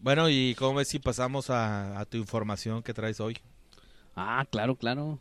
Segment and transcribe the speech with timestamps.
[0.00, 3.36] Bueno, ¿y cómo ves si pasamos a, a tu información que traes hoy?
[4.14, 5.18] Ah, claro, claro.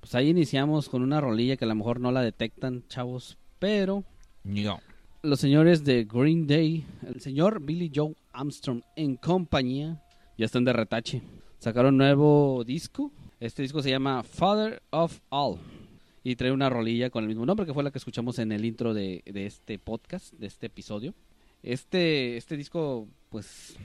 [0.00, 4.04] Pues ahí iniciamos con una rolilla que a lo mejor no la detectan, chavos, pero
[4.42, 4.80] No.
[5.22, 10.02] los señores de Green Day, el señor Billy Joe Armstrong en compañía,
[10.36, 11.22] ya están de retache.
[11.58, 13.10] Sacaron nuevo disco.
[13.40, 15.58] Este disco se llama Father of All.
[16.22, 18.64] Y trae una rolilla con el mismo nombre que fue la que escuchamos en el
[18.64, 21.14] intro de, de este podcast, de este episodio.
[21.62, 23.76] Este, este disco, pues,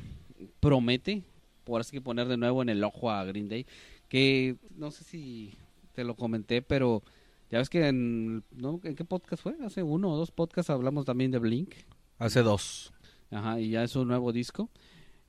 [0.59, 1.23] promete,
[1.63, 3.65] por así que poner de nuevo en el ojo a Green Day.
[4.07, 5.53] Que no sé si
[5.93, 7.03] te lo comenté, pero
[7.51, 8.79] ya ves que en, ¿no?
[8.83, 9.55] ¿en qué podcast fue?
[9.63, 11.73] Hace uno o dos podcasts hablamos también de Blink.
[12.17, 12.91] Hace dos.
[13.31, 14.69] Ajá, y ya es un nuevo disco.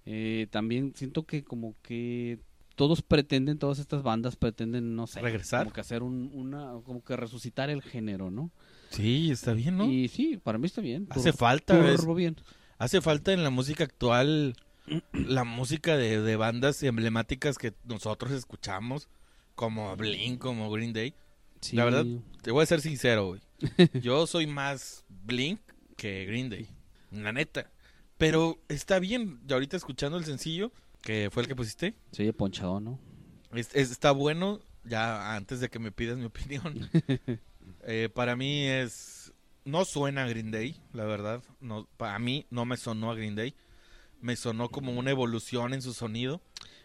[0.06, 2.38] Eh, también siento que como que
[2.74, 5.64] todos pretenden, todas estas bandas pretenden, no sé, ¿Regresar?
[5.64, 8.50] como que hacer un, una, como que resucitar el género, ¿no?
[8.90, 9.84] Sí, está bien, ¿no?
[9.84, 11.06] Y sí, para mí está bien.
[11.10, 12.36] Hace falta, turbo bien.
[12.78, 14.54] hace falta en la música actual
[15.12, 19.08] la música de, de bandas emblemáticas que nosotros escuchamos,
[19.54, 21.14] como Blink, como Green Day.
[21.60, 21.76] Sí.
[21.76, 22.06] La verdad,
[22.42, 23.40] te voy a ser sincero, güey.
[24.02, 25.60] Yo soy más Blink
[25.96, 26.68] que Green Day.
[27.10, 27.70] La neta.
[28.18, 32.32] Pero está bien, y ahorita escuchando el sencillo, que fue el que pusiste, Se oye
[32.32, 32.98] ponchado, ¿no?
[33.54, 36.88] es- es- está bueno, ya antes de que me pidas mi opinión.
[37.86, 39.32] Eh, para mí es...
[39.64, 41.42] No suena a Green Day, la verdad.
[41.60, 43.54] No, para mí no me sonó a Green Day.
[44.20, 46.40] Me sonó como una evolución en su sonido.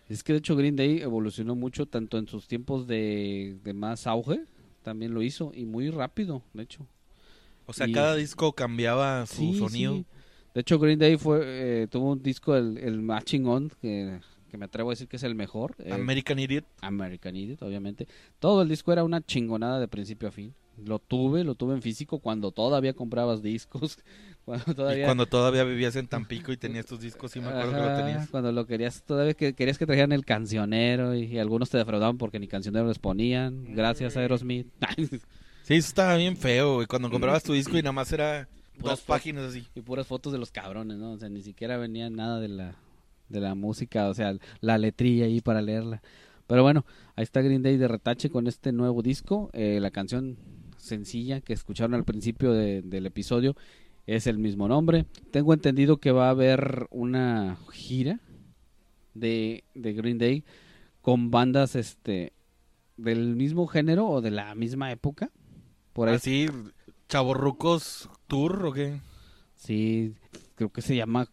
[0.07, 4.07] Es que de hecho Green Day evolucionó mucho, tanto en sus tiempos de, de más
[4.07, 4.41] auge,
[4.83, 6.85] también lo hizo, y muy rápido, de hecho.
[7.65, 9.95] O sea, Y- cada disco cambiaba su Sí, sonido.
[9.95, 10.05] sí.
[10.53, 14.19] De hecho, Green Day fue, eh, tuvo un disco, el, el más chingón, que,
[14.49, 15.75] que me atrevo a decir que es el mejor.
[15.79, 16.63] eh, American Idiot.
[16.81, 18.07] American Idiot, obviamente.
[18.39, 20.53] Todo el disco era una chingonada de principio a fin.
[20.85, 23.97] Lo tuve, lo tuve en físico cuando todavía comprabas discos.
[24.45, 25.05] Cuando Y todavía...
[25.05, 28.29] cuando todavía vivías en Tampico y tenías tus discos, sí me acuerdo que lo tenías.
[28.29, 32.17] Cuando lo querías, todavía que, querías que trajeran el cancionero y, y algunos te defraudaban
[32.17, 33.73] porque ni cancionero les ponían.
[33.75, 34.67] Gracias a Aerosmith.
[35.63, 36.85] Sí, eso estaba bien feo, güey.
[36.85, 38.47] Cuando comprabas tu disco y nada más era
[38.77, 39.65] Puras dos páginas así.
[39.73, 41.13] y puras fotos de los cabrones, ¿no?
[41.13, 42.75] O sea, ni siquiera venía nada de la,
[43.29, 46.03] de la música, o sea, la letrilla ahí para leerla.
[46.45, 46.85] Pero bueno,
[47.15, 49.49] ahí está Green Day de retache con este nuevo disco.
[49.53, 50.37] Eh, la canción
[50.77, 53.55] sencilla que escucharon al principio de- del episodio
[54.07, 55.05] es el mismo nombre.
[55.31, 58.19] Tengo entendido que va a haber una gira
[59.13, 60.43] de, de Green Day
[61.01, 62.33] con bandas este
[62.97, 65.31] del mismo género o de la misma época.
[65.93, 66.47] Por ahí Así,
[67.09, 68.99] Chavorrucos Tour o qué?
[69.55, 70.15] Sí,
[70.55, 71.29] creo que se llama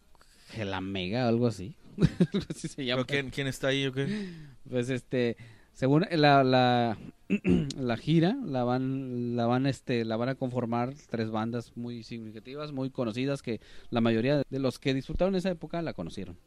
[0.49, 1.75] Gelamega, algo así.
[2.33, 3.03] Algo así se llama.
[3.05, 4.29] ¿Pero quién, quién está ahí o qué?
[4.67, 5.37] Pues este,
[5.73, 6.97] según la, la,
[7.77, 12.71] la gira, la van, la van, este, la van a conformar tres bandas muy significativas,
[12.71, 16.37] muy conocidas, que la mayoría de los que disfrutaron esa época la conocieron.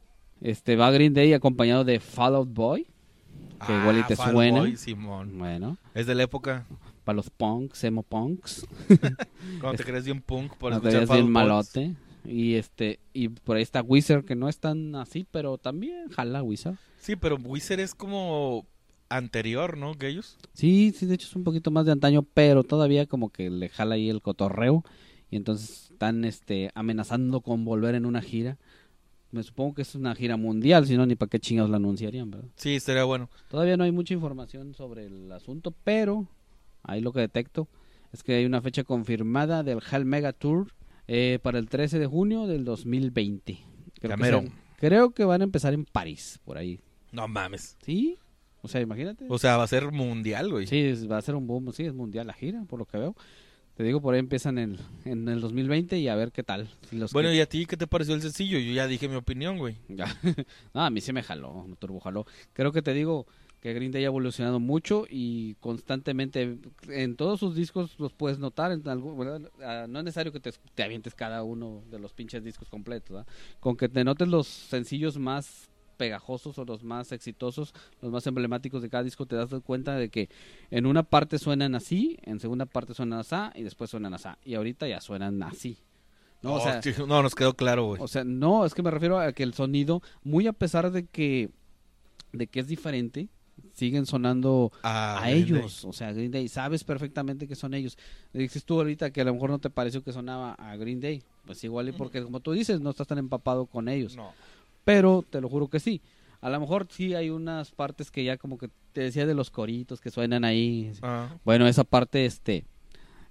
[0.41, 2.87] Este va Green Day acompañado de Fall Out Boy,
[3.65, 4.57] que igual y te Fall suena.
[4.57, 5.37] Ah, Boy, Simón.
[5.37, 6.65] Bueno, Es de la época
[7.03, 8.67] para los punks, emo punks,
[9.61, 11.95] cuando te crees bien punk por te escuchar bien malote.
[12.25, 16.43] Y este, y por ahí está Wizard, que no es tan así, pero también jala
[16.43, 16.75] Wizard.
[16.99, 18.65] Sí, pero Wizard es como
[19.09, 19.95] anterior, ¿no?
[19.95, 20.37] Que ellos.
[20.53, 23.69] Sí, sí, de hecho es un poquito más de antaño, pero todavía como que le
[23.69, 24.83] jala ahí el cotorreo
[25.29, 28.57] y entonces están este amenazando con volver en una gira.
[29.31, 32.31] Me supongo que es una gira mundial, si no ni para qué chingados la anunciarían,
[32.31, 32.47] ¿verdad?
[32.55, 33.29] Sí, estaría bueno.
[33.49, 36.27] Todavía no hay mucha información sobre el asunto, pero
[36.83, 37.67] ahí lo que detecto
[38.13, 40.73] es que hay una fecha confirmada del Hell Mega Tour
[41.07, 43.59] eh, para el 13 de junio del 2020.
[43.99, 46.79] Creo que, creo que van a empezar en París, por ahí.
[47.11, 47.77] No mames.
[47.83, 48.17] ¿Sí?
[48.61, 49.25] O sea, imagínate.
[49.29, 50.67] O sea, va a ser mundial, güey.
[50.67, 52.97] Sí, es- va a ser un boom, sí, es mundial la gira, por lo que
[52.97, 53.15] veo.
[53.75, 56.67] Te digo, por ahí empiezan en, en el 2020 y a ver qué tal.
[56.89, 58.57] Si los Bueno, que- ¿y a ti qué te pareció el sencillo?
[58.57, 59.75] Yo ya dije mi opinión, güey.
[59.87, 60.05] Ya.
[60.73, 62.25] no, a mí sí me jaló, me turbojaló.
[62.53, 63.27] Creo que te digo
[63.61, 65.55] que Green Day ha evolucionado mucho y
[65.91, 66.57] constantemente
[66.89, 68.71] en todos sus discos los puedes notar.
[68.71, 69.51] En algún- ¿verdad?
[69.63, 73.09] Ah, no es necesario que te, te avientes cada uno de los pinches discos completos.
[73.11, 73.27] ¿verdad?
[73.59, 75.66] Con que te notes los sencillos más
[75.97, 80.09] pegajosos o los más exitosos, los más emblemáticos de cada disco, te das cuenta de
[80.09, 80.29] que
[80.71, 84.29] en una parte suenan así, en segunda parte suenan así y después suenan así.
[84.45, 85.77] Y ahorita ya suenan así.
[86.43, 86.53] ¿no?
[86.53, 88.01] O sea, sí, no, nos quedó claro, güey.
[88.01, 91.05] o sea, no, es que me refiero a que el sonido, muy a pesar de
[91.07, 91.49] que,
[92.31, 93.29] de que es diferente,
[93.73, 95.57] siguen sonando Ah, a Green Day.
[95.57, 95.83] ellos.
[95.85, 97.97] O sea, Green Day, sabes perfectamente que son ellos.
[98.33, 101.23] Dices tú ahorita que a lo mejor no te pareció que sonaba a Green Day.
[101.45, 104.15] Pues igual y porque, como tú dices, no estás tan empapado con ellos.
[104.15, 104.31] No.
[104.87, 106.01] Pero te lo juro que sí.
[106.39, 109.51] A lo mejor sí hay unas partes que ya como que te decía de los
[109.51, 110.93] coritos que suenan ahí.
[111.01, 112.63] Ah, Bueno, esa parte, este,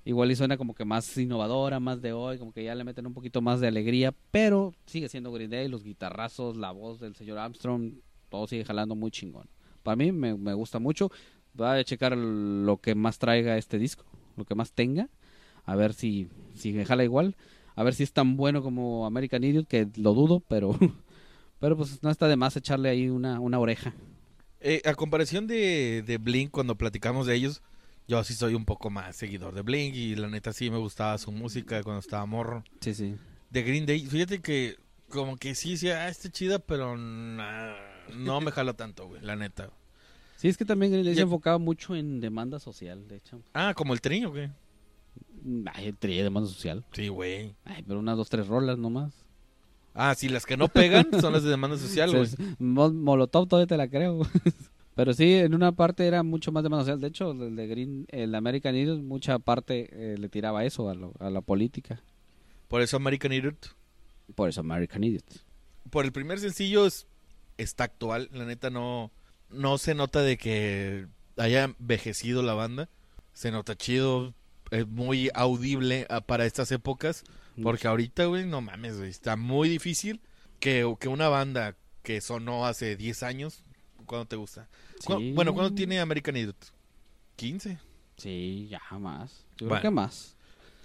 [0.05, 3.06] Igual y suena como que más innovadora, más de hoy, como que ya le meten
[3.06, 7.17] un poquito más de alegría, pero sigue siendo Green Day, los guitarrazos, la voz del
[7.17, 7.94] señor Armstrong,
[8.29, 9.49] todo sigue jalando muy chingón.
[9.82, 11.11] Para mí me, me gusta mucho.
[11.55, 14.05] Voy a checar lo que más traiga este disco,
[14.37, 15.09] lo que más tenga,
[15.64, 17.35] a ver si, si me jala igual,
[17.75, 20.79] a ver si es tan bueno como American Idiot, que lo dudo, pero,
[21.58, 23.94] pero pues no está de más echarle ahí una, una oreja.
[24.61, 27.62] Eh, a comparación de, de Blink, cuando platicamos de ellos,
[28.08, 31.19] yo sí soy un poco más seguidor de Blink y la neta sí me gustaba
[31.19, 32.64] su música cuando estaba morro.
[32.81, 33.17] Sí, sí.
[33.50, 34.76] De Green Day, fíjate que
[35.08, 37.75] como que sí, sí, ah, está chida, pero nah,
[38.14, 39.70] no me jala tanto, güey, la neta.
[40.37, 43.41] Sí, es que también Green Day se enfocaba mucho en demanda social, de hecho.
[43.55, 44.50] Ah, como el trío, güey.
[45.73, 46.85] Ay, tenía demanda social.
[46.93, 47.55] Sí, güey.
[47.64, 49.25] Ay, pero unas dos, tres rolas nomás.
[49.98, 52.28] Ah, sí, las que no pegan son las de demanda social, güey.
[52.58, 54.20] Molotov todavía te la creo.
[54.94, 57.00] Pero sí, en una parte era mucho más demanda social.
[57.00, 60.94] De hecho, el de Green, el American Idiot, mucha parte eh, le tiraba eso a,
[60.94, 62.02] lo- a la política.
[62.69, 63.75] Por eso American Idiot.
[64.34, 65.25] Por eso American Idiot.
[65.90, 67.06] Por el primer sencillo es,
[67.58, 69.10] está actual, la neta no,
[69.50, 71.06] no se nota de que
[71.37, 72.88] haya envejecido la banda.
[73.34, 74.34] Se nota chido,
[74.70, 77.22] es muy audible ah, para estas épocas.
[77.62, 80.20] Porque ahorita, güey, no mames, güey, está muy difícil
[80.61, 83.62] que, que una banda que sonó hace 10 años,
[84.06, 84.69] ¿cuándo te gusta?
[85.05, 85.32] ¿Cu- Sí.
[85.32, 86.56] Bueno, ¿cuándo tiene American Idiot?
[87.37, 87.79] 15.
[88.17, 89.44] Sí, ya más.
[89.58, 89.81] Yo Bueno.
[89.81, 90.37] creo que más.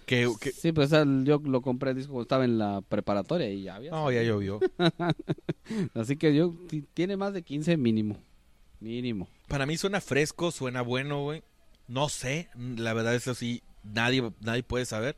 [0.06, 3.64] Que, que- Sí, pues yo lo compré el disco cuando estaba en la preparatoria y
[3.64, 3.92] ya había.
[3.92, 4.60] No, ya llovió.
[5.94, 8.18] Así que yo ti- tiene más de 15 mínimo.
[8.80, 9.30] Mínimo.
[9.48, 11.44] Para mí suena fresco, suena bueno, güey.
[11.88, 15.16] No sé, la verdad es así, nadie, nadie puede saber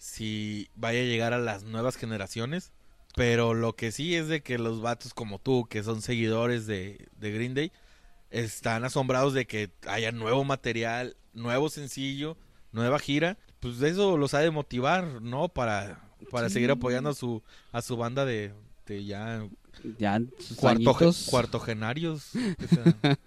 [0.00, 2.72] si vaya a llegar a las nuevas generaciones.
[3.16, 7.08] Pero lo que sí es de que los vatos como tú, que son seguidores de,
[7.18, 7.70] de Green Day,
[8.30, 12.38] están asombrados de que haya nuevo material, nuevo sencillo,
[12.72, 13.36] nueva gira.
[13.60, 15.48] Pues eso los ha de motivar, ¿no?
[15.48, 16.00] Para,
[16.30, 16.54] para Sí.
[16.54, 17.42] seguir apoyando a su,
[17.72, 18.54] a su banda de,
[18.86, 19.46] de ya
[19.98, 20.94] Ya sus cuarto,
[21.30, 22.30] cuartogenarios.
[22.34, 23.18] O sea,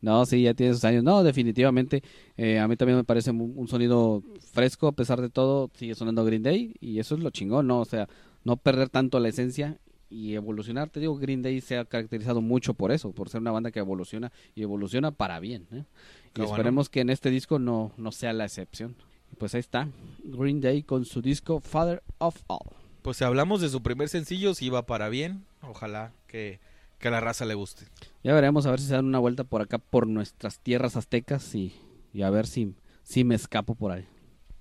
[0.00, 1.02] No, sí, ya tiene sus años.
[1.04, 2.02] No, definitivamente.
[2.36, 4.22] eh, a mí también me parece un, un sonido
[4.52, 6.74] fresco, a pesar de todo, sigue sonando Green Day.
[6.80, 7.80] Y eso es lo chingón, ¿no?
[7.80, 8.08] O sea,
[8.44, 9.78] no perder tanto la esencia
[10.08, 10.90] y evolucionar.
[10.90, 13.78] Te digo, Green Day se ha caracterizado mucho por eso, por ser una banda que
[13.80, 15.66] evoluciona y evoluciona para bien.
[15.72, 15.84] ¿eh?
[16.26, 16.54] Y Qué bueno.
[16.54, 18.94] esperemos que en este disco no, no sea la excepción.
[19.38, 19.88] Pues ahí está,
[20.22, 22.81] Green Day con su disco Father of All.
[23.02, 25.44] Pues si hablamos de su primer sencillo, si va para bien.
[25.62, 26.60] Ojalá que,
[26.98, 27.86] que a la raza le guste.
[28.22, 31.54] Ya veremos a ver si se dan una vuelta por acá, por nuestras tierras aztecas
[31.54, 31.74] y,
[32.12, 34.06] y a ver si, si me escapo por ahí.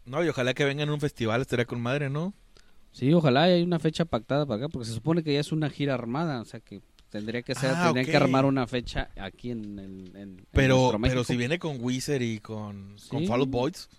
[0.05, 2.33] No, y ojalá que vengan a un festival, estaría con madre, ¿no?
[2.91, 5.69] Sí, ojalá hay una fecha pactada para acá, porque se supone que ya es una
[5.69, 9.51] gira armada, o sea que tendría que ser, Ah, tendría que armar una fecha aquí
[9.51, 13.27] en, el en- en Pero, nuestro pero si viene con Wizard y con, con Sí.
[13.27, 13.89] Fall Out Boys,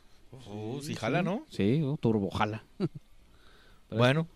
[0.47, 1.47] oh, sí, jala, ¿no?
[1.49, 2.65] Sí, oh, turbo jala.
[3.97, 4.29] Bueno,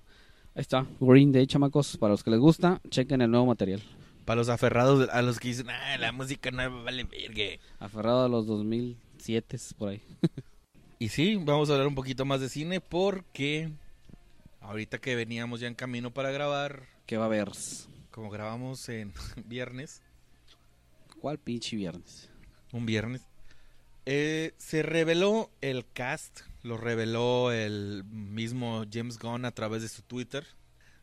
[0.54, 3.82] Ahí está, Green Day, chamacos, para los que les gusta, chequen el nuevo material.
[4.24, 7.62] para los aferrados, a los que dicen, ah, la música no vale verga.
[7.78, 10.02] Aferrado a los 2007 por ahí.
[10.98, 13.70] Y sí, vamos a hablar un poquito más de cine porque
[14.62, 17.50] ahorita que veníamos ya en camino para grabar, ¿Qué va a haber?
[18.10, 19.12] como grabamos en
[19.44, 20.00] viernes,
[21.20, 22.30] ¿Cuál pinche viernes?
[22.72, 23.20] un viernes,
[24.06, 30.02] eh, se reveló el cast, lo reveló el mismo James Gunn a través de su
[30.02, 30.44] Twitter.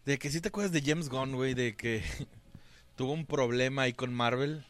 [0.06, 2.04] De que si te acuerdas de James Gunn, güey, de que
[2.96, 4.66] tuvo un problema ahí con Marvel,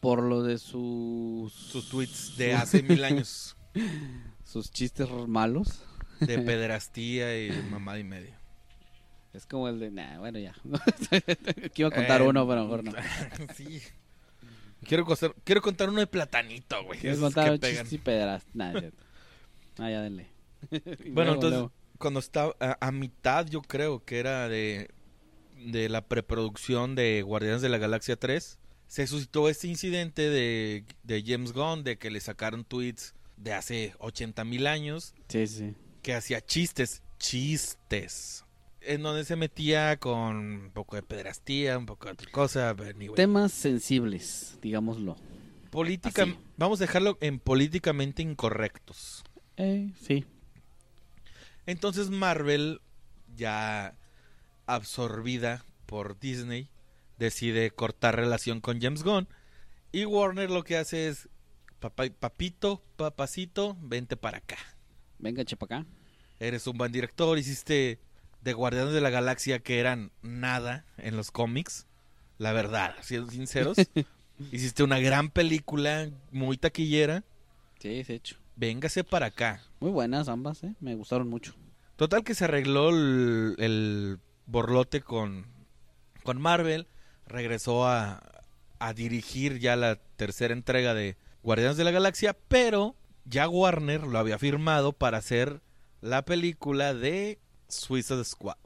[0.00, 1.52] Por lo de sus...
[1.52, 3.56] sus tweets de hace mil años,
[4.44, 5.82] Sus chistes malos.
[6.20, 8.38] de pederastía y mamada y media.
[9.32, 9.90] Es como el de...
[9.90, 10.54] Nah, bueno, ya.
[11.10, 12.92] que iba a contar Eh, uno, pero mejor no.
[13.54, 13.80] sí.
[14.84, 16.98] Quiero contar, quiero contar uno de platanito, güey.
[17.18, 17.84] Contar que un pegan.
[17.84, 18.42] chiste y.
[18.54, 18.72] Nah.
[19.80, 20.28] Ah, ya denle.
[20.70, 21.72] Bueno, luego, entonces, luego.
[21.98, 24.90] cuando estaba a, a mitad, yo creo que era de,
[25.66, 31.22] de la preproducción de Guardianes de la Galaxia 3, se suscitó este incidente de, de
[31.26, 35.74] James Gunn, de que le sacaron tweets de hace 80 mil años, Sí, sí.
[36.02, 38.44] que hacía chistes, chistes,
[38.82, 43.14] en donde se metía con un poco de pedrastía, un poco de otra cosa, anyway.
[43.14, 45.16] Temas sensibles, digámoslo.
[45.70, 46.36] Política, así.
[46.56, 49.19] vamos a dejarlo en políticamente incorrectos.
[49.62, 50.24] Eh, sí.
[51.66, 52.80] Entonces Marvel,
[53.36, 53.94] ya
[54.66, 56.68] absorbida por Disney,
[57.18, 59.28] decide cortar relación con James Gunn.
[59.92, 61.28] Y Warner lo que hace es,
[61.80, 64.56] "Papá- papito, papacito, vente para acá.
[65.18, 65.86] Venga, chepa acá.
[66.38, 67.98] Eres un buen director, hiciste
[68.42, 71.86] de Guardianes de la Galaxia que eran nada en los cómics.
[72.38, 73.76] La verdad, siendo sinceros.
[74.52, 77.22] hiciste una gran película, muy taquillera.
[77.78, 78.36] Sí, de hecho.
[78.56, 79.62] Véngase para acá.
[79.80, 80.74] Muy buenas ambas, ¿eh?
[80.80, 81.54] Me gustaron mucho.
[81.96, 85.46] Total que se arregló el, el borlote con,
[86.22, 86.86] con Marvel,
[87.26, 88.44] regresó a,
[88.78, 94.18] a dirigir ya la tercera entrega de Guardianes de la Galaxia, pero ya Warner lo
[94.18, 95.60] había firmado para hacer
[96.00, 97.38] la película de
[97.68, 98.56] Suicide Squad.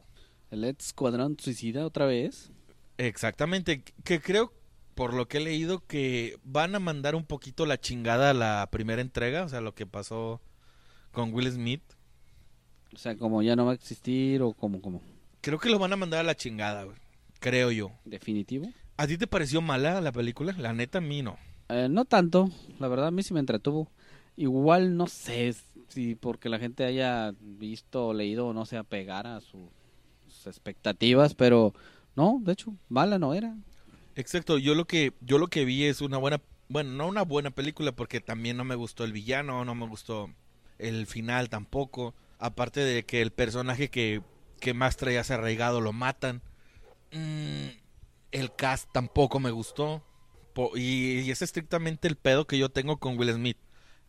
[0.51, 2.53] El Escuadrón Suicida otra vez.
[2.97, 4.53] Exactamente, que creo,
[4.95, 8.69] por lo que he leído, que van a mandar un poquito la chingada a la
[8.71, 10.41] primera entrega, o sea, lo que pasó
[11.13, 11.83] con Will Smith.
[12.95, 15.01] O sea, como ya no va a existir o como, como.
[15.41, 16.97] Creo que lo van a mandar a la chingada, güey.
[17.41, 17.91] Creo yo.
[18.05, 18.71] Definitivo.
[18.97, 20.55] ¿A ti te pareció mala la película?
[20.59, 21.37] La neta, a mí no.
[21.69, 23.89] Eh, no tanto, la verdad a mí sí me entretuvo.
[24.37, 25.55] Igual no sé
[25.89, 29.71] si porque la gente haya visto o leído o no se apegara a su-
[30.29, 31.73] sus expectativas, pero
[32.17, 33.57] no, de hecho, mala no era.
[34.17, 37.51] Exacto, yo lo que yo lo que vi es una buena, bueno, no una buena
[37.51, 40.31] película porque también no me gustó el villano, no me gustó
[40.79, 44.23] el final tampoco, aparte de que el personaje que,
[44.61, 46.43] que más traías arraigado lo matan.
[47.13, 47.69] Mm,
[48.33, 50.03] el cast tampoco me gustó.
[50.77, 53.57] Y, y es estrictamente el pedo que yo tengo con Will Smith.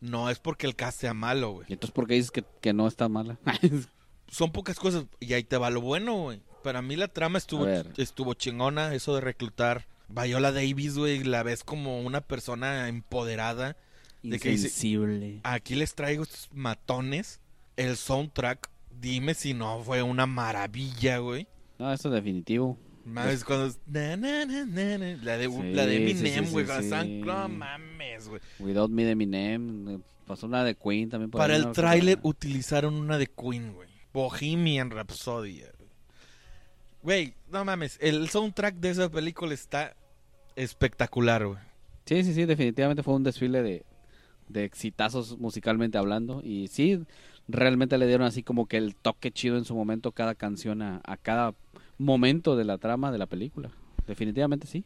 [0.01, 1.67] No es porque el cast sea malo, güey.
[1.69, 3.39] Y entonces, ¿por qué dices que, que no está mala?
[4.27, 6.41] Son pocas cosas y ahí te va lo bueno, güey.
[6.63, 9.85] Para mí la trama estuvo, estuvo chingona, eso de reclutar.
[10.09, 13.75] Viola Davis, güey, la ves como una persona empoderada.
[14.23, 15.39] De que dice- Insensible.
[15.43, 17.39] Aquí les traigo estos matones.
[17.77, 18.69] El soundtrack,
[18.99, 21.47] dime si no fue una maravilla, güey.
[21.77, 22.77] No, eso es definitivo.
[23.03, 26.65] Más cuando es na, na, na, na, na, la de Sí, la de Eminem, güey,
[26.65, 27.19] sí, sí.
[27.23, 28.41] no mames, güey.
[28.57, 29.89] Without Me de Eminem.
[29.89, 31.29] eh, Pasó una de Queen también.
[31.29, 33.89] Para el tráiler utilizaron una de Queen, güey.
[34.11, 35.61] Bohemian Rhapsody.
[37.05, 37.35] Güey.
[37.49, 39.95] No mames, el soundtrack de esa película está
[40.55, 41.59] espectacular, güey.
[42.05, 43.85] Sí, sí, sí, definitivamente fue un desfile de,
[44.49, 46.41] de exitazos musicalmente hablando.
[46.43, 47.03] Y sí,
[47.47, 51.01] realmente le dieron así como que el toque chido en su momento cada canción a,
[51.05, 51.53] a cada
[51.97, 53.69] momento de la trama de la película.
[54.07, 54.83] Definitivamente sí.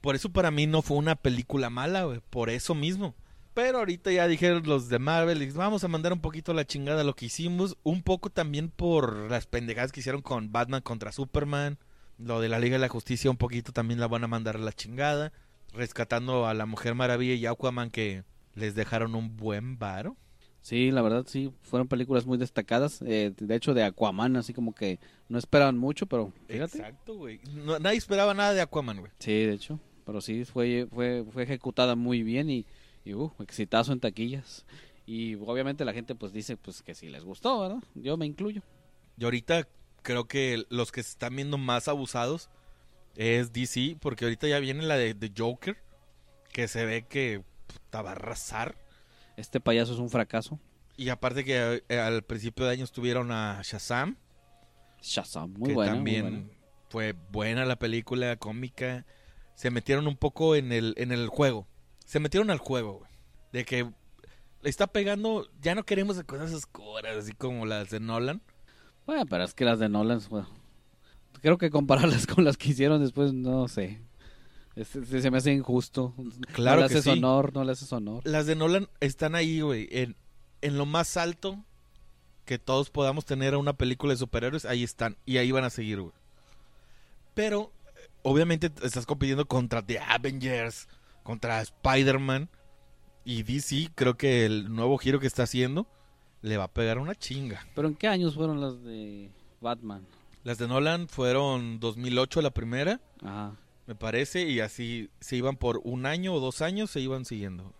[0.00, 2.20] Por eso para mí no fue una película mala, güey.
[2.28, 3.14] Por eso mismo.
[3.54, 7.04] Pero ahorita ya dijeron los de Marvel, vamos a mandar un poquito a la chingada
[7.04, 7.76] lo que hicimos.
[7.82, 11.78] Un poco también por las pendejadas que hicieron con Batman contra Superman.
[12.18, 14.60] Lo de la Liga de la Justicia un poquito también la van a mandar a
[14.60, 15.32] la chingada.
[15.74, 20.16] Rescatando a la Mujer Maravilla y Aquaman que les dejaron un buen varo.
[20.60, 23.02] Sí, la verdad sí, fueron películas muy destacadas.
[23.04, 26.78] eh, de hecho, de Aquaman, así como que no esperaban mucho, pero fíjate.
[26.78, 27.40] Exacto, güey.
[27.52, 29.10] No- nadie esperaba nada de Aquaman, güey.
[29.18, 29.80] Sí, de hecho.
[30.06, 32.66] Pero sí, fue, fue, fue ejecutada muy bien y,
[33.04, 34.64] y uh, exitazo en taquillas.
[35.06, 37.82] Y obviamente la gente pues dice pues que sí les gustó, ¿verdad?
[37.94, 38.62] Yo me incluyo.
[39.18, 39.66] Y ahorita
[40.02, 42.50] creo que los que se están viendo más abusados
[43.16, 45.76] es DC, porque ahorita ya viene la de, de Joker,
[46.52, 48.76] que se ve que puta, va a arrasar.
[49.36, 50.58] Este payaso es un fracaso.
[50.96, 54.16] Y aparte que eh, al principio de año estuvieron a Shazam,
[55.00, 55.92] Shazam, muy que buena.
[55.92, 56.48] muy también buena.
[56.88, 59.04] fue buena la película, cómica.
[59.54, 61.66] Se metieron un poco en el, en el juego.
[62.12, 63.10] Se metieron al juego, güey.
[63.52, 63.90] De que
[64.60, 68.42] le está pegando, ya no queremos cosas oscuras, así como las de Nolan.
[69.06, 70.46] Bueno, pero es que las de Nolan, bueno,
[71.40, 74.02] creo que compararlas con las que hicieron después, no sé.
[74.84, 76.14] Se, me hace injusto.
[76.52, 77.10] Claro no le haces sí.
[77.12, 78.20] honor, no le haces honor.
[78.26, 80.14] Las de Nolan están ahí, güey, en,
[80.60, 81.64] en lo más alto
[82.44, 85.70] que todos podamos tener a una película de superhéroes, ahí están, y ahí van a
[85.70, 86.12] seguir, güey.
[87.32, 87.72] Pero,
[88.20, 90.88] obviamente, estás compitiendo contra The Avengers,
[91.22, 92.48] contra Spider-Man,
[93.24, 95.86] y DC, creo que el nuevo giro que está haciendo
[96.40, 97.66] le va a pegar una chinga.
[97.74, 100.06] Pero ¿en qué años fueron las de Batman?
[100.42, 103.54] Las de Nolan fueron 2008 la primera, Ajá.
[103.86, 107.72] me parece, y así se iban por un año o dos años, se iban siguiendo.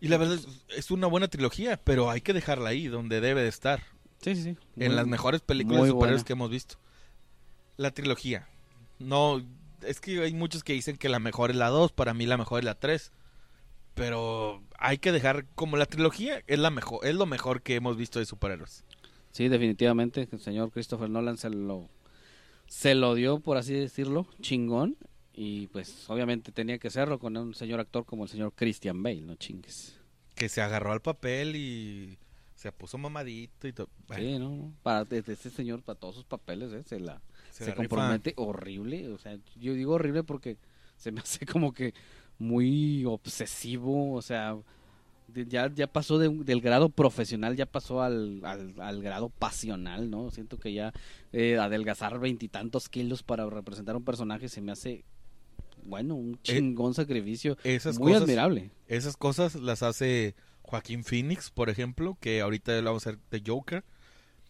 [0.00, 0.38] Y la verdad
[0.76, 3.82] es, una buena trilogía, pero hay que dejarla ahí, donde debe de estar.
[4.20, 4.56] Sí, sí, sí.
[4.76, 6.26] en las mejores películas de superhéroes buena.
[6.26, 6.76] que hemos visto.
[7.76, 8.48] La trilogía.
[8.98, 9.40] No,
[9.86, 12.36] es que hay muchos que dicen que la mejor es la 2, para mí la
[12.36, 13.12] mejor es la 3.
[13.94, 17.96] Pero hay que dejar como la trilogía es la mejor, es lo mejor que hemos
[17.96, 18.84] visto de superhéroes.
[19.30, 20.28] Sí, definitivamente.
[20.30, 21.88] El señor Christopher Nolan se lo,
[22.66, 24.96] se lo dio, por así decirlo, chingón.
[25.32, 29.20] Y pues obviamente tenía que hacerlo con un señor actor como el señor Christian Bale,
[29.20, 29.98] no chingues.
[30.36, 32.18] Que se agarró al papel y
[32.54, 33.88] se puso mamadito y todo.
[34.06, 34.72] Bueno, Sí, ¿no?
[34.82, 36.84] Para este señor, para todos sus papeles, ¿eh?
[36.84, 37.20] se la
[37.54, 37.76] se se, rifa.
[37.76, 39.08] compromete horrible.
[39.10, 40.56] O sea, yo digo horrible porque
[40.96, 41.94] se me hace como que
[42.38, 44.12] muy obsesivo.
[44.14, 44.56] O sea,
[45.32, 50.30] ya, ya pasó de del grado profesional, ya pasó al, al, al grado pasional, ¿no?
[50.30, 50.92] Siento que ya
[51.32, 55.04] eh, adelgazar veintitantos kilos para representar un personaje se me hace,
[55.84, 57.56] bueno, un chingón sacrificio.
[57.62, 58.70] Esas muy cosas, admirable.
[58.88, 63.42] esas cosas las hace Joaquín Phoenix, por ejemplo, que ahorita lo vamos a hacer de
[63.46, 63.84] Joker.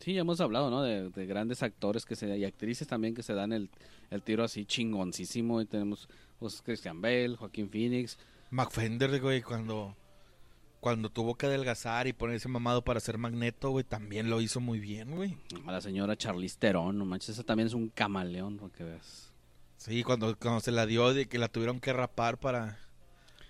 [0.00, 0.82] Sí, ya hemos hablado, ¿no?
[0.82, 3.70] De, de grandes actores que se, y actrices también que se dan el,
[4.10, 5.60] el tiro así chingoncísimo.
[5.60, 6.08] Y tenemos
[6.38, 8.18] pues, Christian Bale, Joaquín Phoenix.
[8.50, 9.96] McFender, güey, cuando,
[10.80, 14.78] cuando tuvo que adelgazar y ponerse mamado para ser Magneto, güey, también lo hizo muy
[14.78, 15.36] bien, güey.
[15.66, 19.32] A la señora Charlize Theron, no manches, esa también es un camaleón, para que veas.
[19.76, 22.78] Sí, cuando, cuando se la dio de que la tuvieron que rapar para,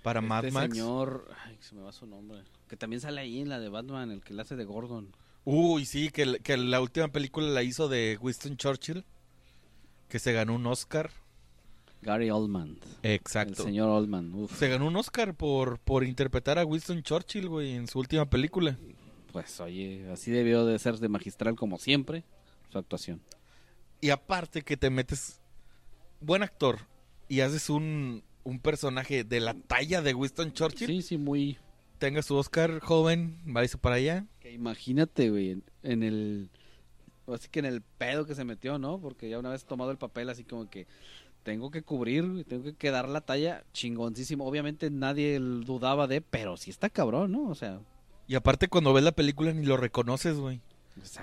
[0.02, 0.74] para Mad este Max.
[0.74, 2.42] señor, ay, se me va su nombre.
[2.68, 5.14] Que también sale ahí en la de Batman, el que la hace de Gordon.
[5.44, 9.04] Uy, sí, que, que la última película la hizo de Winston Churchill,
[10.08, 11.10] que se ganó un Oscar.
[12.02, 12.78] Gary Oldman.
[13.02, 13.62] El Exacto.
[13.62, 14.58] señor Oldman, uf.
[14.58, 18.78] Se ganó un Oscar por, por interpretar a Winston Churchill, güey, en su última película.
[19.32, 22.24] Pues oye, así debió de ser de magistral como siempre
[22.70, 23.20] su actuación.
[24.00, 25.40] Y aparte que te metes
[26.20, 26.80] buen actor
[27.28, 31.58] y haces un, un personaje de la talla de Winston Churchill, Sí, sí, muy...
[32.04, 34.26] tenga su Oscar joven, váyase para allá.
[34.40, 36.50] Que imagínate, güey, en, en el...
[37.26, 38.98] Así que en el pedo que se metió, ¿no?
[39.00, 40.86] Porque ya una vez tomado el papel así como que
[41.42, 44.46] tengo que cubrir, tengo que quedar la talla chingoncísimo.
[44.46, 47.48] Obviamente nadie dudaba de, pero sí está cabrón, ¿no?
[47.48, 47.80] O sea...
[48.26, 50.60] Y aparte cuando ves la película ni lo reconoces, güey.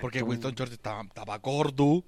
[0.00, 0.22] Porque.
[0.22, 2.04] Winston Churchill estaba, estaba gordo.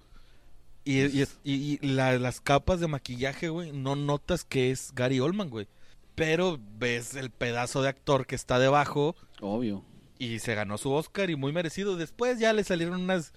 [0.85, 4.93] Y, y, es- y- y la- las capas de maquillaje, güey, no notas que es
[4.95, 5.66] Gary Oldman, güey.
[6.14, 9.85] Pero ves el pedazo de actor que está debajo Obvio.
[10.18, 11.97] y se ganó su Oscar y muy merecido.
[11.97, 13.33] Después ya le salieron unas...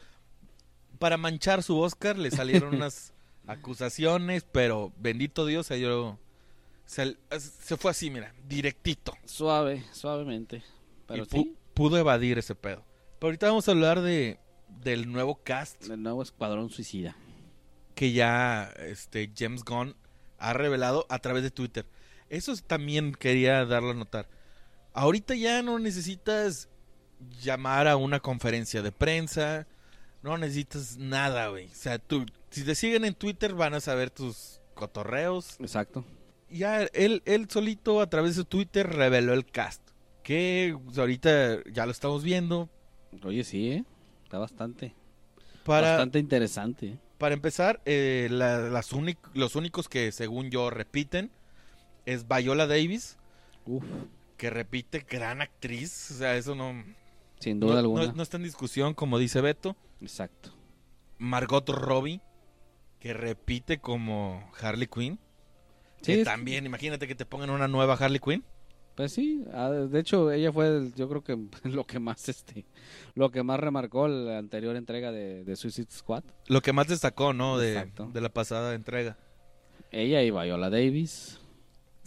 [0.99, 3.13] Para manchar su Oscar le salieron unas
[3.47, 6.19] acusaciones, pero bendito Dios se dio...
[6.85, 9.13] Se, se fue así, mira, directito.
[9.25, 10.63] Suave, suavemente.
[11.05, 12.85] Pero y sí, pudo evadir ese pedo.
[13.19, 14.39] Pero ahorita vamos a hablar de
[14.81, 17.15] del nuevo cast el nuevo Escuadrón Suicida.
[17.95, 19.95] que ya este James Gunn
[20.37, 21.85] ha revelado a través de Twitter.
[22.29, 24.27] Eso es- también quería darlo a notar.
[24.93, 26.69] Ahorita ya no necesitas
[27.41, 29.67] llamar a una conferencia de prensa,
[30.23, 31.67] no necesitas nada, güey.
[31.67, 35.57] O sea, tú si te siguen en Twitter van a saber tus cotorreos.
[35.59, 36.03] Exacto.
[36.49, 39.81] Ya él él solito a través de Twitter reveló el cast.
[40.23, 42.69] Que pues, ahorita ya lo estamos viendo.
[43.23, 43.85] Oye, sí, ¿eh?
[44.23, 44.93] Está bastante,
[45.63, 46.87] Para, bastante interesante.
[46.87, 46.97] ¿eh?
[47.17, 48.91] Para empezar, eh, la- las
[49.33, 51.31] los únicos que según yo repiten
[52.07, 53.17] es Viola Davis,
[53.65, 53.83] Uf,
[54.37, 56.73] que repite gran actriz, o sea, eso no,
[57.39, 58.11] sin duda no- alguna.
[58.13, 59.75] no está en discusión, como dice Beto.
[60.01, 60.51] Exacto.
[61.19, 62.21] Margot Robbie,
[62.99, 65.19] que repite como Harley Quinn.
[66.01, 68.43] Sí, que también, imagínate que te pongan una nueva Harley Quinn.
[68.95, 71.37] Pues sí, ah, de hecho ella fue, el- yo creo que
[71.69, 72.65] lo que más, este,
[73.15, 76.23] lo que más remarcó la anterior entrega de, de Suicide Squad.
[76.47, 77.57] Lo que más destacó, ¿no?
[77.57, 78.09] De, Exacto.
[78.13, 79.17] de la pasada entrega.
[79.91, 81.39] Ella y Viola Davis.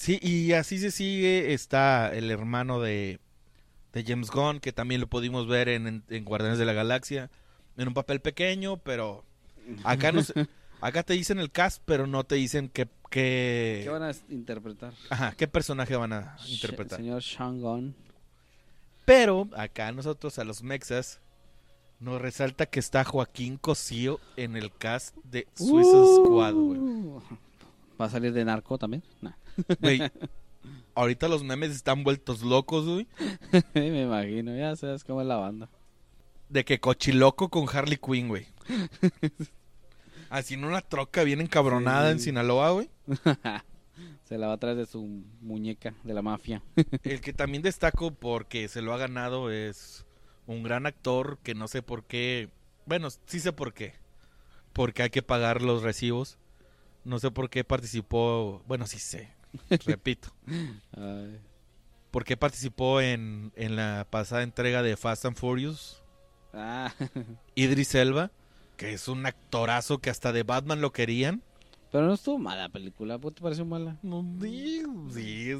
[0.01, 1.53] Sí, y así se sigue.
[1.53, 3.21] Está el hermano de,
[3.93, 7.31] de James Gunn, que también lo pudimos ver en, en, en Guardianes de la Galaxia.
[7.77, 9.25] En un papel pequeño, pero
[9.85, 10.47] acá no se-
[10.81, 14.95] acá te dicen el cast, pero no te dicen qué, qué, ¿Qué van a interpretar?
[15.11, 16.99] ajá, qué personaje van a interpretar.
[16.99, 17.95] Señor Sean Gunn.
[19.05, 21.21] Pero acá nosotros, a los mexas,
[21.99, 26.81] nos resalta que está Joaquín Cosío en el cast de Suicide Squad, güey.
[28.01, 29.03] ¿Va a salir de narco también?
[29.21, 29.33] Nah.
[29.81, 30.01] Güey,
[30.95, 33.07] Ahorita los memes están vueltos locos, güey.
[33.75, 35.69] Me imagino, ya sabes cómo es la banda.
[36.49, 38.47] De que cochiloco con Harley Quinn, güey.
[40.31, 42.13] Así en una troca bien encabronada Sí.
[42.13, 42.91] en Sinaloa, güey.
[44.25, 45.03] Se la va a traer de su
[45.41, 46.63] muñeca de la mafia.
[47.03, 50.05] El que también destaco porque se lo ha ganado es
[50.47, 52.49] un gran actor que no sé por qué.
[52.87, 53.95] Bueno, sí sé por qué.
[54.73, 56.39] Porque hay que pagar los recibos.
[57.05, 58.63] No sé por qué participó.
[58.67, 59.31] Bueno, sí sé.
[59.87, 60.29] Repito.
[60.97, 61.39] Ay,
[62.11, 66.03] ¿Por qué participó en, en la pasada entrega de Fast and Furious?
[66.53, 66.93] Ah,
[67.55, 68.31] Idris Elba,
[68.77, 71.43] que es un actorazo que hasta de Batman lo querían.
[71.93, 73.19] pero no estuvo mala la película.
[73.19, 73.97] ¿Por qué te pareció mala?
[74.03, 74.83] No, sí,
[75.13, 75.59] sí es,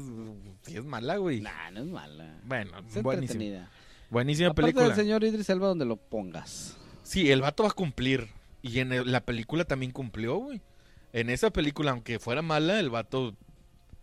[0.63, 1.39] sí es mala, güey.
[1.41, 2.37] Nah, no es mala.
[2.43, 3.13] Bueno, Es buenísima.
[3.43, 3.69] entretenida.
[4.09, 4.87] Buenísima Aparte película.
[4.87, 6.77] del señor Idris Elba donde lo pongas.
[7.03, 8.27] Sí, el vato va a cumplir.
[8.61, 10.61] Y en el- la película también cumplió, güey.
[11.13, 13.35] En esa película, aunque fuera mala, el vato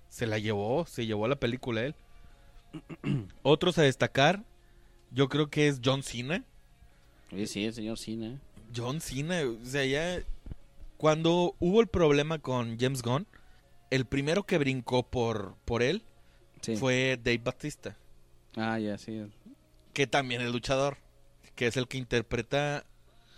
[0.09, 1.94] se la llevó, se llevó la película él.
[3.42, 4.44] Otros a destacar,
[5.11, 6.44] yo creo que es John Cena.
[7.33, 8.38] Oye, sí, el señor Cine.
[8.75, 10.23] John Cena, o sea, ya
[10.97, 13.27] cuando hubo el problema con James Gunn,
[13.90, 16.03] el primero que brincó por, por él
[16.61, 16.77] Sí.
[16.77, 17.97] fue Dave Batista,
[18.57, 19.25] Ah, ya, sí.
[19.92, 20.97] que también es luchador,
[21.55, 22.85] que es el que interpreta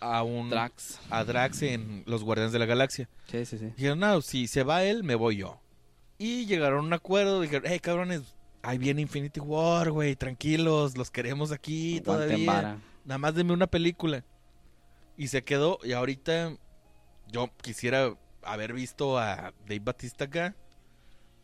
[0.01, 0.99] a un Drax.
[1.11, 3.09] a Drax en Los Guardianes de la Galaxia.
[3.31, 3.67] Sí, sí, sí.
[3.77, 5.61] Dijeron, no, si se va él, me voy yo.
[6.19, 11.11] Y llegaron a un acuerdo, dijeron, hey cabrones, ahí viene Infinity War, güey, tranquilos, los
[11.11, 12.53] queremos aquí Aguanten todavía.
[12.53, 12.79] vara.
[13.05, 14.25] Nada más deme una película.
[15.17, 16.57] Y se quedó, y ahorita
[17.31, 20.55] yo quisiera haber visto a Dave Batista acá,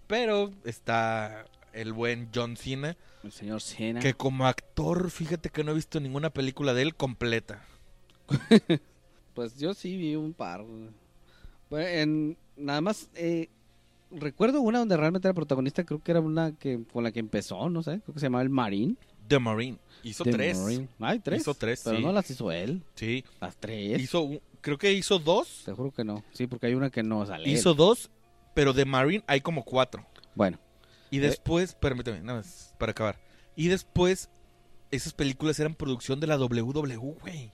[0.06, 4.00] pero está el buen John Cena, El señor Cena.
[4.00, 7.62] que como actor, fíjate que no he visto ninguna película de él completa.
[9.34, 10.64] Pues yo sí vi un par.
[11.68, 13.48] Bueno, en, nada más, eh,
[14.10, 17.68] recuerdo una donde realmente era protagonista, creo que era una que con la que empezó,
[17.68, 18.96] no sé, creo que se llamaba El Marín.
[19.28, 19.76] The Marine.
[20.02, 20.56] Hizo The tres.
[20.58, 20.88] Marine.
[21.00, 21.42] Ay, tres.
[21.42, 22.02] Hizo tres, Pero sí.
[22.02, 23.24] no las hizo él, Sí.
[23.40, 24.00] las tres.
[24.00, 25.62] Hizo, un- creo que hizo dos.
[25.66, 26.24] Te juro que no.
[26.32, 27.46] Sí, porque hay una que no sale.
[27.50, 27.76] Hizo él.
[27.76, 28.10] dos,
[28.54, 30.06] pero de Marine hay como cuatro.
[30.34, 30.58] Bueno,
[31.10, 33.18] Y después, permíteme, nada más para acabar.
[33.54, 34.30] Y después,
[34.90, 37.52] esas películas eran producción de la WWE, güey.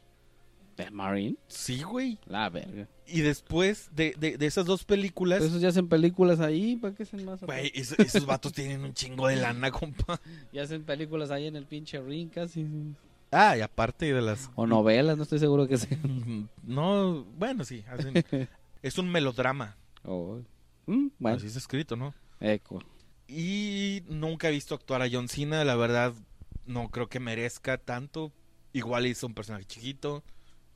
[0.92, 2.18] Marine, Sí, güey.
[2.26, 2.88] la verga.
[3.06, 6.94] Y después de, de, de esas dos películas, Pero esos ya hacen películas ahí, ¿para
[6.94, 7.40] qué hacen más?
[7.42, 10.20] güey, es- esos vatos tienen un chingo de lana, compa.
[10.52, 12.66] Ya hacen películas ahí en el pinche ring casi.
[13.30, 14.50] Ah, y aparte de las...
[14.54, 15.98] O novelas, no estoy seguro que sea.
[16.62, 18.14] No, bueno, sí, hacen...
[18.82, 19.76] es un melodrama.
[20.04, 20.40] Oh.
[20.86, 22.14] Mm, bueno, Así está escrito, ¿no?
[22.40, 22.82] eco.
[23.28, 26.12] Y nunca he visto actuar a John Cena, la verdad
[26.66, 28.32] no creo que merezca tanto.
[28.74, 30.22] Igual hizo un personaje chiquito,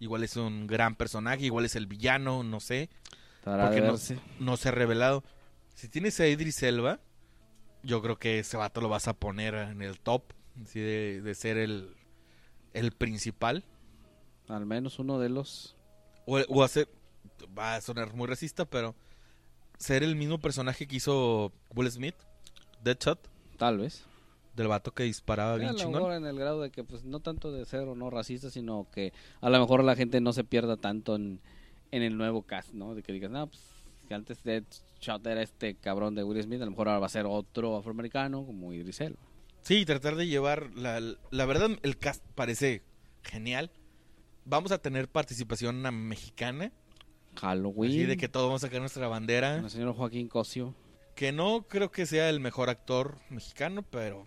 [0.01, 2.89] igual es un gran personaje, igual es el villano, no sé,
[3.67, 3.99] Porque no-
[4.41, 5.23] no se ha revelado.
[5.75, 7.01] Si tienes a Idris Elba,
[7.83, 10.23] yo creo que ese vato lo vas a poner en el top,
[10.63, 11.95] así de, de ser el,
[12.73, 13.65] el principal.
[14.49, 15.77] Al menos uno de los.
[16.25, 16.89] O, o hacer,
[17.57, 18.95] va a sonar muy racista, pero
[19.79, 22.17] ser el mismo personaje que hizo Will Smith,
[22.83, 23.29] Deadshot,
[23.59, 24.05] Tal vez.
[24.57, 25.95] Del vato que disparaba A bien lo chingón.
[25.95, 28.89] mejor en el grado de que, pues, no tanto de ser o no racista, sino
[28.93, 31.41] que a lo mejor la gente no se pierda tanto en,
[31.93, 32.95] en el nuevo cast, ¿no?
[32.95, 33.63] De que digas, no, pues,
[34.09, 34.65] que antes de
[35.01, 37.77] Shot era este cabrón de Will Smith, a lo mejor ahora va a ser otro
[37.77, 39.19] afroamericano como Idris Elba.
[39.63, 42.83] Sí, tratar de llevar la, la verdad el cast parece
[43.23, 43.71] genial.
[44.45, 46.71] Vamos a tener participación mexicana,
[47.35, 47.91] Halloween.
[47.91, 50.73] así de que todos vamos a sacar nuestra bandera, el señor Joaquín Cosio.
[51.17, 54.25] que no creo que sea el mejor actor mexicano, pero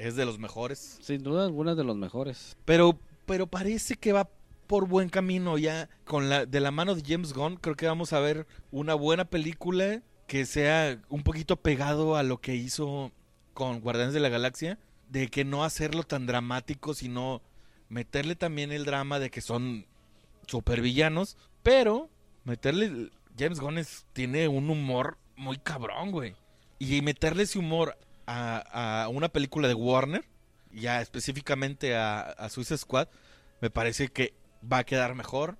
[0.00, 0.98] es de los mejores.
[1.02, 2.56] Sin duda algunas de los mejores.
[2.64, 4.28] Pero pero parece que va
[4.66, 8.12] por buen camino ya con la de la mano de James Gunn, creo que vamos
[8.12, 13.12] a ver una buena película que sea un poquito pegado a lo que hizo
[13.54, 17.42] con Guardianes de la Galaxia, de que no hacerlo tan dramático, sino
[17.88, 19.86] meterle también el drama de que son
[20.46, 22.08] supervillanos, pero
[22.44, 26.34] meterle James Gunn es- tiene un humor muy cabrón, güey.
[26.78, 27.96] Y meterle ese humor
[28.30, 30.24] a, a una película de Warner,
[30.72, 33.08] ya específicamente a, a Suicide Squad,
[33.60, 34.34] me parece que
[34.70, 35.58] va a quedar mejor.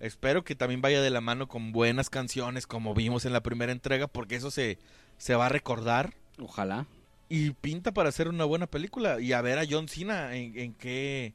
[0.00, 3.72] Espero que también vaya de la mano con buenas canciones como vimos en la primera
[3.72, 4.78] entrega, porque eso se,
[5.18, 6.14] se va a recordar.
[6.38, 6.86] Ojalá.
[7.28, 9.20] Y pinta para hacer una buena película.
[9.20, 11.34] Y a ver a John Cena en, en qué,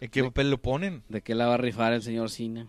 [0.00, 1.02] en qué papel lo ponen.
[1.08, 2.66] ¿De qué la va a rifar el señor Cine?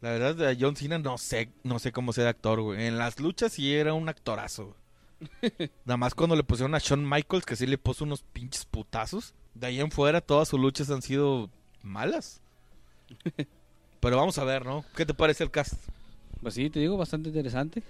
[0.00, 2.86] La verdad, a John Cena no sé, no sé cómo ser actor, güey.
[2.86, 4.76] En las luchas sí era un actorazo.
[5.84, 9.34] Nada más cuando le pusieron a Shawn Michaels, que sí le puso unos pinches putazos.
[9.54, 11.50] De ahí en fuera, todas sus luchas han sido
[11.82, 12.40] malas.
[14.00, 14.84] Pero vamos a ver, ¿no?
[14.96, 15.74] ¿Qué te parece el cast?
[16.40, 17.82] Pues sí, te digo, bastante interesante.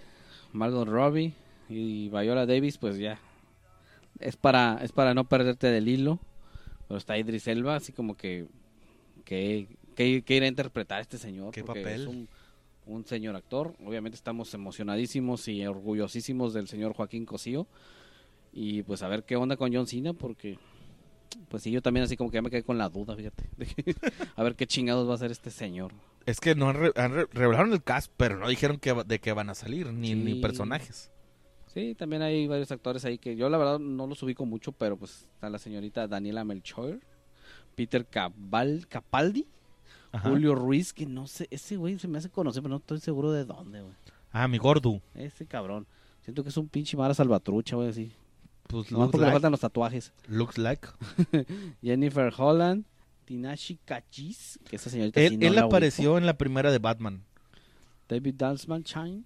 [0.52, 1.32] Margot Robbie
[1.68, 3.20] y Viola Davis, pues ya.
[4.18, 6.18] Es para, es para no perderte del hilo.
[6.88, 8.46] Pero está Idris Elba, así como que.
[9.24, 11.52] que, que, que ir a interpretar a este señor.
[11.52, 12.02] ¿Qué papel?
[12.02, 12.28] Es un,
[12.86, 13.74] un señor actor.
[13.84, 17.66] Obviamente estamos emocionadísimos y orgullosísimos del señor Joaquín Cosío.
[18.52, 20.58] Y pues a ver qué onda con John Cena, porque.
[21.48, 23.44] Pues sí, yo también así como que ya me quedé con la duda, fíjate.
[23.56, 23.94] de que-
[24.34, 25.92] a ver qué chingados va a hacer este señor.
[26.26, 29.18] Es que no han, re- han re- revelaron el cast, pero no dijeron que, de
[29.20, 31.10] qué van a salir, ni, ni personajes.
[31.68, 34.96] Sí, también hay varios actores ahí que yo la verdad no los ubico mucho, pero
[34.96, 36.98] pues está la señorita Daniela Melchor,
[37.76, 39.46] Peter Cabal, Capaldi,
[40.12, 40.28] Ajá.
[40.28, 43.30] Julio Ruiz, que no sé, ese güey se me hace conocer, pero no estoy seguro
[43.32, 43.94] de dónde, güey.
[44.32, 45.00] Ah, mi gordo.
[45.14, 45.86] Ese cabrón.
[46.22, 48.12] Siento que es un pinche mara salvatrucha, güey, así.
[48.66, 50.12] Pues Nomás porque le faltan los tatuajes.
[50.28, 50.86] looks like.
[51.82, 52.84] Jennifer Holland,
[53.24, 56.78] Tinashi Kachis, que esa señorita sí Él, no él la apareció en la primera de
[56.78, 57.24] Batman.
[58.08, 59.24] David Dalsman Shine.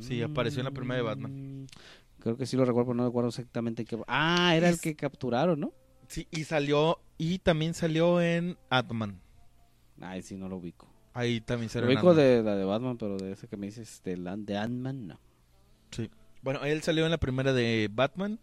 [0.00, 1.62] Sí, apareció en la primera de Batman.
[1.62, 1.66] Mm,
[2.18, 3.98] Creo que sí lo recuerdo, pero no recuerdo exactamente qué.
[4.06, 5.72] Ah, era el que capturaron, ¿no?
[6.08, 9.20] Sí, y salió, y también salió en Ant-Man.
[10.00, 10.88] Ay, sí, no lo ubico.
[11.12, 13.66] Ahí también Lo salió en ubico de la de Batman, pero de ese que me
[13.66, 15.20] dices de, de Ant-Man, no.
[15.90, 16.10] Sí.
[16.42, 18.38] Bueno, él salió en la primera de Batman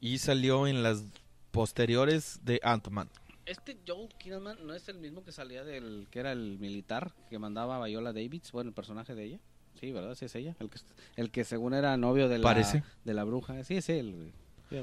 [0.00, 1.04] y salió en las
[1.50, 3.08] posteriores de Ant-Man.
[3.46, 7.38] Este Joel Kinnaman no es el mismo que salía del que era el militar que
[7.38, 9.40] mandaba a Viola Davis, bueno, el personaje de ella.
[9.78, 10.14] Sí, ¿verdad?
[10.14, 10.78] Sí es ella, el que
[11.16, 12.82] el que según era novio de la Parece.
[13.04, 13.62] de la bruja.
[13.64, 14.32] Sí es él.
[14.70, 14.76] Sí.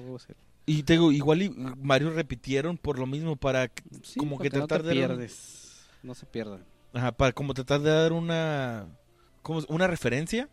[0.67, 3.71] Y te digo, igual y Mario repitieron por lo mismo para
[4.03, 5.60] Sí, como que porque no tratar te de pierdes.
[6.03, 6.63] No se pierden.
[6.93, 8.87] Ajá, para como tratar de dar una
[9.41, 10.49] como una referencia,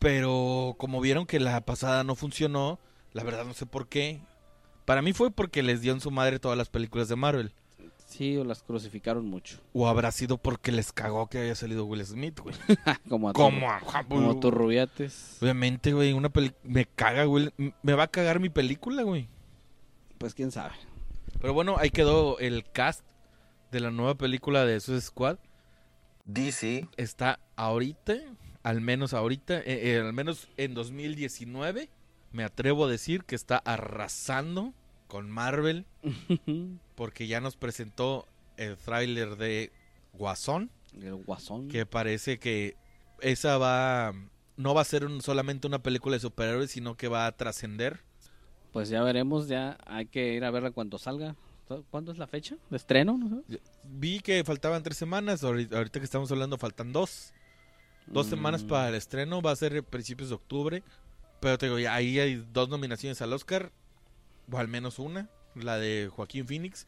[0.00, 2.78] pero como vieron que la pasada no funcionó,
[3.12, 4.20] la verdad no sé por qué.
[4.84, 7.52] Para mí fue porque les dio en su madre todas las películas de Marvel.
[8.06, 9.58] Sí, o las crucificaron mucho.
[9.72, 12.54] O habrá sido porque les cagó que haya salido Will Smith, güey.
[13.08, 15.38] como a Como a como tus rubiates.
[15.40, 17.50] Obviamente, güey, una peli me caga, güey.
[17.82, 19.28] Me va a cagar mi película, güey.
[20.18, 20.74] Pues quién sabe.
[21.40, 23.04] Pero bueno, ahí quedó el cast
[23.74, 25.38] de la nueva película de Suicide Squad.
[26.26, 26.88] DC.
[26.96, 28.14] Está ahorita,
[28.62, 31.90] al menos ahorita, eh, eh, al menos en 2019,
[32.32, 34.72] me atrevo a decir que está arrasando
[35.08, 35.86] con Marvel
[36.94, 39.72] porque ya nos presentó el tráiler de
[40.12, 41.68] Guasón, El guasón.
[41.68, 42.76] que parece que
[43.20, 44.12] esa va
[44.56, 48.00] no va a ser un- solamente una película de superhéroes, sino que va a trascender.
[48.72, 51.34] Pues ya veremos, ya hay que ir a verla cuando salga.
[51.90, 53.18] ¿Cuándo es la fecha de estreno?
[53.84, 57.32] Vi que faltaban tres semanas, ahorita, que estamos hablando faltan dos.
[58.06, 60.82] Dos semanas Mm, para el estreno, va a ser principios de octubre.
[61.40, 63.72] Pero te digo, ahí hay dos nominaciones al Oscar,
[64.50, 66.86] o al menos una, la de Joaquín Phoenix.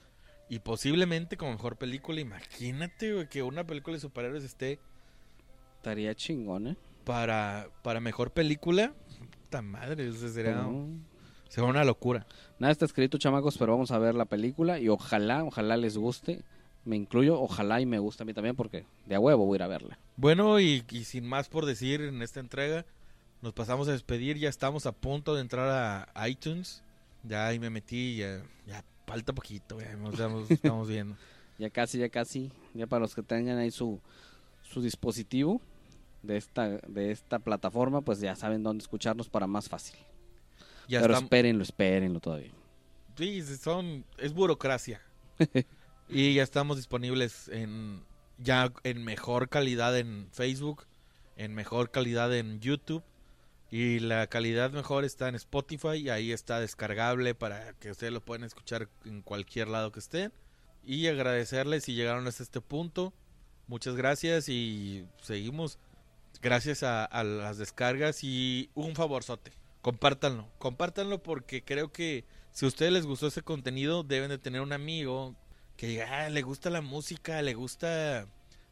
[0.48, 4.78] Y posiblemente como mejor película, imagínate güey, que una película de superhéroes esté
[5.76, 6.76] Estaría chingón, ¿eh?
[7.04, 8.92] para, para mejor película.
[9.30, 10.66] Puta madre, eso sería,
[11.46, 12.26] Pero- sería una locura.
[12.58, 16.42] Nada está escrito, chamacos, pero vamos a ver la película y ojalá, ojalá les guste.
[16.84, 19.58] Me incluyo, ojalá y me guste a mí también porque de a huevo voy a
[19.58, 19.98] ir a verla.
[20.16, 22.84] Bueno, y, y sin más por decir en esta entrega,
[23.42, 24.38] nos pasamos a despedir.
[24.38, 26.82] Ya estamos a punto de entrar a iTunes.
[27.24, 31.16] Ya ahí me metí, ya, ya falta poquito, ya nos estamos, estamos viendo.
[31.58, 33.98] Ya casi, ya casi, ya para los que tengan ahí su,
[34.62, 35.60] su dispositivo
[36.22, 39.96] de esta, de esta plataforma, pues ya saben dónde escucharnos para más fácil.
[40.88, 42.52] Ya pero estamos, espérenlo, espérenlo todavía.
[43.16, 45.00] sí, son, es burocracia.
[46.08, 48.02] y ya estamos disponibles en
[48.38, 50.86] ya en mejor calidad en Facebook,
[51.36, 53.02] en mejor calidad en YouTube.
[53.70, 58.24] Y la calidad mejor está en Spotify y ahí está descargable para que ustedes lo
[58.24, 60.32] puedan escuchar en cualquier lado que estén.
[60.84, 63.12] Y agradecerles si llegaron hasta este punto.
[63.66, 65.80] Muchas gracias y seguimos.
[66.40, 69.50] Gracias a, a las descargas y un favorzote.
[69.86, 70.48] Compártanlo.
[70.58, 74.72] Compártanlo porque creo que si a ustedes les gustó ese contenido deben de tener un
[74.72, 75.36] amigo
[75.76, 78.26] que diga, "Ah, le gusta la música, le gusta,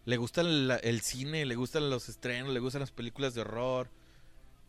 [0.07, 3.91] le gusta el, cine, le gustan los estrenos, le gustan las películas de horror.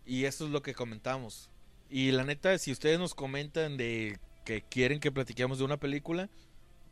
[0.06, 1.50] Y eso es lo que comentamos.
[1.90, 6.30] Y la neta, si ustedes nos comentan de que quieren que platiquemos de una película,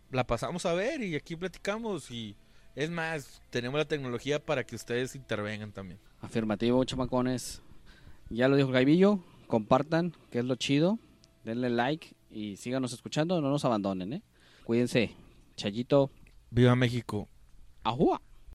[0.10, 2.10] la pasamos a ver y aquí platicamos.
[2.10, 2.36] Y
[2.74, 6.00] es más, tenemos la tecnología para que ustedes intervengan también.
[6.22, 7.62] Afirmativo, chamacones.
[8.32, 9.20] Ya lo dijo Gaibillo,
[9.54, 10.98] compartan, que es lo chido.
[11.44, 14.24] Denle like y síganos escuchando, no nos abandonen, ¿eh?
[14.64, 15.12] Cuídense.
[15.56, 16.10] Chayito.
[16.50, 17.28] Viva México.
[17.84, 18.20] Ajúa.